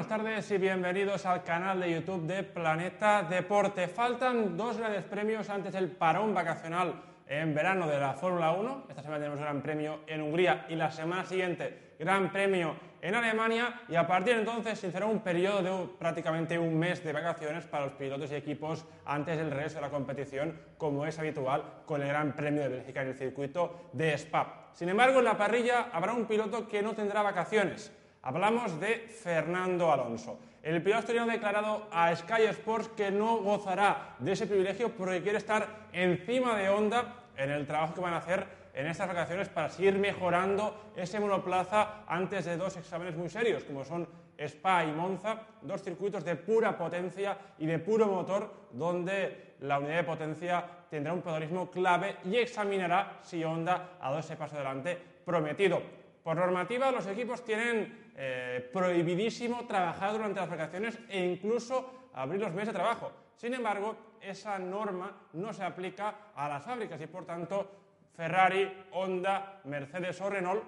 buenas 0.00 0.18
tardes 0.18 0.50
y 0.50 0.56
bienvenidos 0.56 1.26
al 1.26 1.44
canal 1.44 1.78
de 1.78 1.92
YouTube 1.92 2.26
de 2.26 2.42
Planeta 2.42 3.22
Deporte. 3.22 3.86
Faltan 3.86 4.56
dos 4.56 4.78
grandes 4.78 5.04
premios 5.04 5.50
antes 5.50 5.74
del 5.74 5.90
parón 5.90 6.32
vacacional 6.32 7.02
en 7.26 7.54
verano 7.54 7.86
de 7.86 8.00
la 8.00 8.14
Fórmula 8.14 8.52
1. 8.52 8.86
Esta 8.88 9.02
semana 9.02 9.18
tenemos 9.18 9.38
Gran 9.38 9.60
Premio 9.60 10.00
en 10.06 10.22
Hungría 10.22 10.64
y 10.70 10.74
la 10.74 10.90
semana 10.90 11.26
siguiente 11.26 11.96
Gran 11.98 12.32
Premio 12.32 12.76
en 13.02 13.14
Alemania 13.14 13.82
y 13.90 13.94
a 13.94 14.06
partir 14.06 14.36
de 14.36 14.40
entonces 14.40 14.78
se 14.78 14.86
iniciará 14.86 15.04
un 15.04 15.20
periodo 15.20 15.62
de 15.62 15.88
prácticamente 15.98 16.58
un 16.58 16.78
mes 16.78 17.04
de 17.04 17.12
vacaciones 17.12 17.66
para 17.66 17.84
los 17.84 17.94
pilotos 17.96 18.32
y 18.32 18.36
equipos 18.36 18.86
antes 19.04 19.36
del 19.36 19.50
regreso 19.50 19.74
de 19.74 19.80
la 19.82 19.90
competición, 19.90 20.58
como 20.78 21.04
es 21.04 21.18
habitual 21.18 21.62
con 21.84 22.00
el 22.00 22.08
Gran 22.08 22.34
Premio 22.34 22.62
de 22.62 22.70
Bélgica 22.70 23.02
en 23.02 23.08
el 23.08 23.14
circuito 23.16 23.90
de 23.92 24.14
Spa. 24.14 24.70
Sin 24.72 24.88
embargo, 24.88 25.18
en 25.18 25.26
la 25.26 25.36
parrilla 25.36 25.88
habrá 25.92 26.14
un 26.14 26.24
piloto 26.24 26.66
que 26.66 26.80
no 26.80 26.94
tendrá 26.94 27.20
vacaciones. 27.20 27.92
Hablamos 28.22 28.78
de 28.78 28.98
Fernando 28.98 29.90
Alonso. 29.90 30.38
El 30.62 30.82
piloto 30.82 30.98
asturiano 31.00 31.30
ha 31.30 31.34
declarado 31.34 31.88
a 31.90 32.14
Sky 32.14 32.42
Sports 32.50 32.90
que 32.94 33.10
no 33.10 33.38
gozará 33.38 34.16
de 34.18 34.32
ese 34.32 34.46
privilegio 34.46 34.94
porque 34.94 35.22
quiere 35.22 35.38
estar 35.38 35.88
encima 35.90 36.54
de 36.58 36.68
Honda 36.68 37.14
en 37.34 37.50
el 37.50 37.66
trabajo 37.66 37.94
que 37.94 38.02
van 38.02 38.12
a 38.12 38.18
hacer 38.18 38.46
en 38.74 38.86
estas 38.86 39.08
vacaciones 39.08 39.48
para 39.48 39.70
seguir 39.70 39.98
mejorando 39.98 40.92
ese 40.94 41.18
monoplaza 41.18 42.04
antes 42.06 42.44
de 42.44 42.58
dos 42.58 42.76
exámenes 42.76 43.16
muy 43.16 43.30
serios, 43.30 43.64
como 43.64 43.86
son 43.86 44.06
Spa 44.36 44.84
y 44.84 44.92
Monza, 44.92 45.40
dos 45.62 45.82
circuitos 45.82 46.22
de 46.22 46.36
pura 46.36 46.76
potencia 46.76 47.38
y 47.58 47.64
de 47.64 47.78
puro 47.78 48.06
motor, 48.06 48.68
donde 48.72 49.54
la 49.60 49.78
unidad 49.78 49.96
de 49.96 50.04
potencia 50.04 50.64
tendrá 50.90 51.14
un 51.14 51.22
protagonismo 51.22 51.70
clave 51.70 52.16
y 52.24 52.36
examinará 52.36 53.18
si 53.22 53.42
Honda 53.42 53.92
ha 53.98 54.08
dado 54.08 54.20
ese 54.20 54.36
paso 54.36 54.56
adelante 54.56 54.98
prometido. 55.24 55.99
Por 56.22 56.36
normativa, 56.36 56.90
los 56.90 57.06
equipos 57.06 57.44
tienen 57.44 58.12
eh, 58.16 58.68
prohibidísimo 58.72 59.66
trabajar 59.66 60.12
durante 60.12 60.40
las 60.40 60.50
vacaciones 60.50 60.98
e 61.08 61.24
incluso 61.24 62.10
abrir 62.12 62.40
los 62.40 62.52
meses 62.52 62.68
de 62.68 62.74
trabajo. 62.74 63.12
Sin 63.36 63.54
embargo, 63.54 63.96
esa 64.20 64.58
norma 64.58 65.28
no 65.32 65.52
se 65.52 65.64
aplica 65.64 66.32
a 66.34 66.48
las 66.48 66.62
fábricas 66.62 67.00
y, 67.00 67.06
por 67.06 67.24
tanto, 67.24 67.70
Ferrari, 68.14 68.70
Honda, 68.92 69.60
Mercedes 69.64 70.20
o 70.20 70.28
Renault 70.28 70.62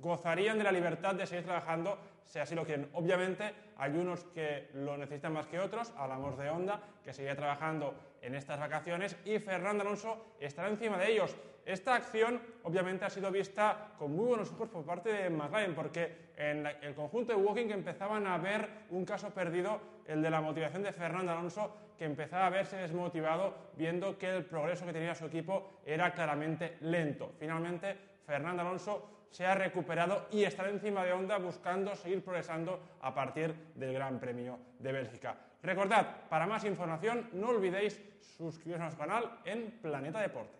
gozarían 0.00 0.58
de 0.58 0.64
la 0.64 0.72
libertad 0.72 1.14
de 1.14 1.26
seguir 1.26 1.44
trabajando 1.44 1.98
si 2.30 2.38
así 2.38 2.54
lo 2.54 2.64
quieren. 2.64 2.88
Obviamente 2.94 3.52
hay 3.76 3.96
unos 3.96 4.22
que 4.32 4.70
lo 4.74 4.96
necesitan 4.96 5.32
más 5.32 5.46
que 5.46 5.58
otros, 5.58 5.92
hablamos 5.96 6.38
de 6.38 6.48
Honda, 6.48 6.80
que 7.04 7.12
seguirá 7.12 7.34
trabajando 7.34 7.94
en 8.22 8.36
estas 8.36 8.58
vacaciones 8.58 9.16
y 9.24 9.38
Fernando 9.40 9.82
Alonso 9.82 10.34
estará 10.38 10.68
encima 10.68 10.96
de 10.96 11.10
ellos. 11.10 11.36
Esta 11.66 11.96
acción 11.96 12.40
obviamente 12.62 13.04
ha 13.04 13.10
sido 13.10 13.30
vista 13.30 13.94
con 13.98 14.14
muy 14.14 14.26
buenos 14.26 14.52
ojos 14.52 14.68
por 14.68 14.84
parte 14.84 15.12
de 15.12 15.28
McLaren, 15.28 15.74
porque 15.74 16.30
en 16.36 16.66
el 16.66 16.94
conjunto 16.94 17.32
de 17.32 17.38
Walking 17.38 17.70
empezaban 17.70 18.26
a 18.26 18.38
ver 18.38 18.68
un 18.90 19.04
caso 19.04 19.30
perdido, 19.30 19.80
el 20.06 20.22
de 20.22 20.30
la 20.30 20.40
motivación 20.40 20.82
de 20.82 20.92
Fernando 20.92 21.32
Alonso, 21.32 21.76
que 21.98 22.04
empezaba 22.04 22.46
a 22.46 22.50
verse 22.50 22.76
desmotivado 22.76 23.54
viendo 23.76 24.16
que 24.16 24.28
el 24.28 24.44
progreso 24.44 24.86
que 24.86 24.92
tenía 24.92 25.14
su 25.14 25.26
equipo 25.26 25.80
era 25.84 26.12
claramente 26.12 26.78
lento. 26.80 27.32
Finalmente, 27.38 27.96
Fernando 28.24 28.62
Alonso 28.62 29.26
se 29.30 29.46
ha 29.46 29.54
recuperado 29.54 30.26
y 30.32 30.44
estará 30.44 30.70
encima 30.70 31.04
de 31.04 31.12
Honda 31.12 31.38
buscando 31.38 31.94
progresando 32.22 32.80
a 33.00 33.14
partir 33.14 33.54
del 33.74 33.92
Gran 33.92 34.18
Premio 34.18 34.58
de 34.78 34.92
Bélgica. 34.92 35.36
Recordad, 35.62 36.28
para 36.28 36.46
más 36.46 36.64
información 36.64 37.28
no 37.32 37.48
olvidéis 37.48 38.00
suscribiros 38.20 38.80
a 38.80 38.84
nuestro 38.84 39.06
canal 39.06 39.40
en 39.44 39.70
Planeta 39.82 40.20
Deporte. 40.20 40.59